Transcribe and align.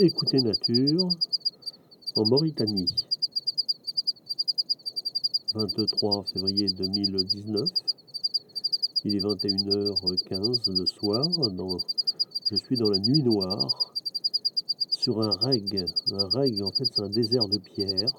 Écoutez 0.00 0.38
Nature 0.38 1.08
en 2.14 2.24
Mauritanie. 2.24 2.94
23 5.56 6.24
février 6.32 6.68
2019. 6.68 7.68
Il 9.06 9.16
est 9.16 9.18
21h15 9.18 10.70
le 10.70 10.86
soir. 10.86 11.26
je 12.48 12.56
suis 12.58 12.76
dans 12.76 12.90
la 12.90 13.00
nuit 13.00 13.24
noire 13.24 13.92
sur 14.88 15.20
un 15.20 15.30
reg. 15.30 15.84
Un 16.12 16.28
reg, 16.28 16.62
en 16.62 16.70
fait, 16.70 16.84
c'est 16.84 17.02
un 17.02 17.10
désert 17.10 17.48
de 17.48 17.58
pierre. 17.58 18.12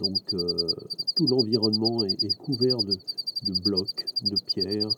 Donc, 0.00 0.34
euh, 0.34 0.66
tout 1.14 1.28
l'environnement 1.28 2.02
est, 2.06 2.36
couvert 2.38 2.78
de, 2.78 3.62
blocs, 3.62 4.04
de 4.24 4.36
pierres, 4.46 4.90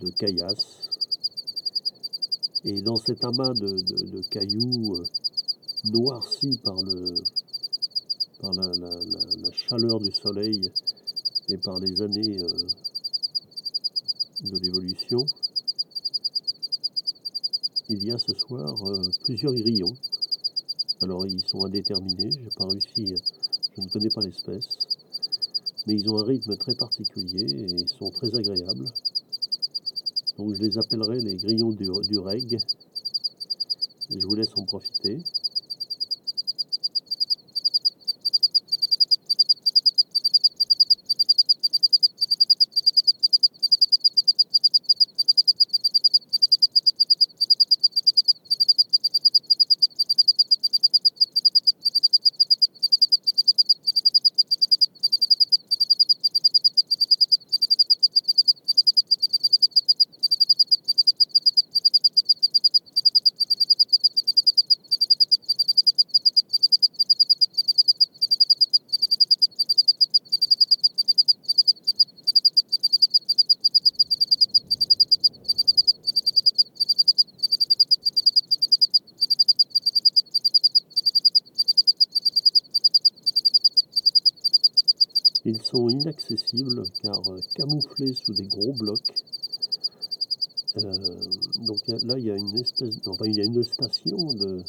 de 0.00 0.08
caillasses. 0.08 0.91
Et 2.64 2.80
dans 2.80 2.94
cet 2.94 3.24
amas 3.24 3.52
de, 3.54 4.28
cailloux 4.30 4.94
euh, 4.94 5.02
noircis 5.84 6.60
par, 6.62 6.80
le, 6.80 7.20
par 8.40 8.52
la, 8.52 9.50
chaleur 9.50 9.98
du 9.98 10.12
soleil 10.12 10.60
et 11.48 11.56
par 11.58 11.80
les 11.80 12.00
années 12.00 12.38
euh, 12.40 12.48
de 14.48 14.58
l'évolution, 14.60 15.24
il 17.88 18.04
y 18.04 18.12
a 18.12 18.18
ce 18.18 18.32
soir 18.32 18.72
euh, 18.86 19.10
plusieurs 19.24 19.54
grillons. 19.54 19.96
Alors 21.00 21.26
ils 21.26 21.42
sont 21.48 21.64
indéterminés, 21.64 22.30
j'ai 22.30 22.56
pas 22.56 22.66
réussi, 22.66 23.12
je 23.76 23.80
ne 23.82 23.88
connais 23.88 24.10
pas 24.14 24.20
l'espèce, 24.20 24.68
mais 25.88 25.94
ils 25.94 26.08
ont 26.08 26.18
un 26.20 26.24
rythme 26.24 26.56
très 26.58 26.76
particulier 26.76 27.42
et 27.42 27.72
ils 27.72 27.88
sont 27.88 28.10
très 28.10 28.32
agréables. 28.32 28.86
Donc 30.38 30.54
je 30.54 30.62
les 30.62 30.78
appellerai 30.78 31.20
les 31.20 31.36
grillons 31.36 31.70
du, 31.70 31.86
du 32.08 32.18
reg. 32.18 32.58
Je 34.10 34.26
vous 34.26 34.34
laisse 34.34 34.56
en 34.56 34.64
profiter. 34.64 35.18
Ils 85.54 85.60
sont 85.60 85.86
inaccessibles 85.90 86.82
car 87.02 87.20
euh, 87.28 87.38
camouflés 87.54 88.14
sous 88.14 88.32
des 88.32 88.46
gros 88.46 88.72
blocs. 88.72 89.12
Euh, 90.78 90.82
donc 91.66 91.78
là, 91.88 92.18
il 92.18 92.24
y 92.24 92.30
a 92.30 92.36
une 92.36 92.56
espèce, 92.56 92.94
enfin, 93.06 93.26
il 93.26 93.36
y 93.36 93.42
a 93.42 93.44
une 93.44 93.62
station 93.62 94.16
de, 94.32 94.62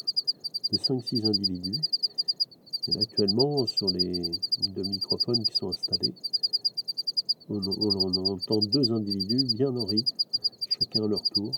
5-6 0.74 1.26
individus. 1.26 1.80
Et 2.90 2.98
actuellement, 3.00 3.66
sur 3.66 3.88
les 3.92 4.30
deux 4.76 4.84
microphones 4.84 5.46
qui 5.46 5.56
sont 5.56 5.70
installés, 5.70 6.14
on, 7.48 7.62
on 7.62 8.34
entend 8.34 8.60
deux 8.60 8.92
individus 8.92 9.56
bien 9.56 9.74
en 9.74 9.86
rythme, 9.86 10.18
chacun 10.68 11.06
à 11.06 11.08
leur 11.08 11.24
tour. 11.34 11.54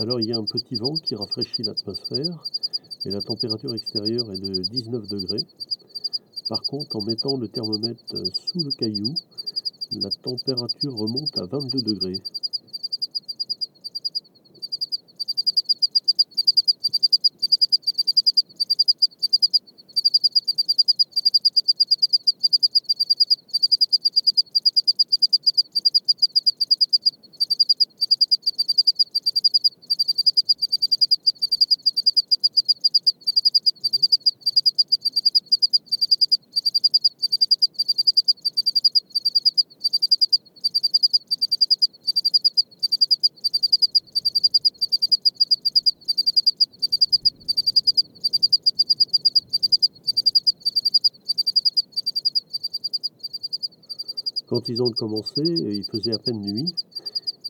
Alors 0.00 0.18
il 0.18 0.28
y 0.28 0.32
a 0.32 0.38
un 0.38 0.44
petit 0.44 0.76
vent 0.76 0.94
qui 0.94 1.14
rafraîchit 1.14 1.62
l'atmosphère 1.62 2.42
et 3.04 3.10
la 3.10 3.20
température 3.20 3.74
extérieure 3.74 4.32
est 4.32 4.40
de 4.40 4.62
19 4.62 5.06
degrés. 5.10 5.44
Par 6.48 6.62
contre, 6.62 6.96
en 6.96 7.04
mettant 7.04 7.36
le 7.36 7.46
thermomètre 7.48 8.16
sous 8.32 8.64
le 8.64 8.70
caillou, 8.78 9.12
la 10.00 10.08
température 10.22 10.94
remonte 10.94 11.36
à 11.36 11.44
22 11.44 11.82
degrés. 11.82 12.16
Quand 54.50 54.68
ils 54.68 54.82
ont 54.82 54.90
commencé, 54.90 55.42
il 55.44 55.84
faisait 55.84 56.12
à 56.12 56.18
peine 56.18 56.40
nuit, 56.40 56.74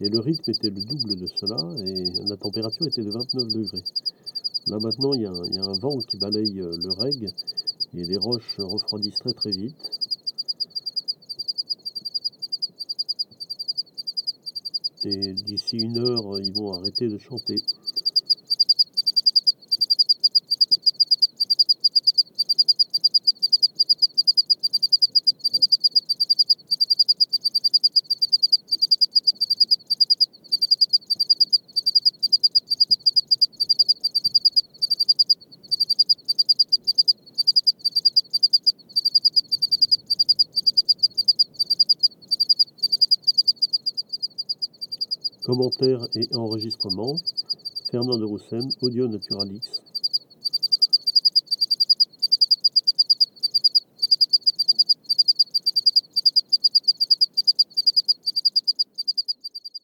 et 0.02 0.10
le 0.10 0.18
rythme 0.18 0.50
était 0.50 0.68
le 0.68 0.82
double 0.82 1.16
de 1.16 1.26
cela, 1.26 1.56
et 1.86 2.28
la 2.28 2.36
température 2.36 2.86
était 2.86 3.00
de 3.00 3.10
29 3.10 3.48
degrés. 3.48 3.82
Là 4.66 4.76
maintenant, 4.78 5.14
il 5.14 5.22
y, 5.22 5.26
a 5.26 5.30
un, 5.30 5.78
vent 5.80 5.96
qui 6.06 6.18
balaye 6.18 6.60
euh, 6.60 6.76
le 6.76 6.92
reg, 6.92 7.24
et 7.94 8.04
les 8.04 8.18
roches 8.18 8.54
refroidissent 8.58 9.18
très 9.18 9.32
très 9.32 9.50
vite. 9.50 9.76
Et 15.04 15.32
d'ici 15.32 15.78
une 15.78 15.96
heure, 15.96 16.38
ils 16.38 16.52
vont 16.52 16.74
arrêter 16.74 17.08
de 17.08 17.16
chanter. 17.16 17.56
Commentaires 45.42 46.06
et 46.14 46.28
enregistrements, 46.34 47.18
Fernand 47.90 48.18
de 48.18 48.24
Roussen, 48.24 48.68
Audio 48.82 49.08
Naturalix, 49.08 49.82